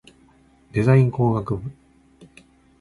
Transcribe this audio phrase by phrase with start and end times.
[0.71, 1.71] デザイン工学部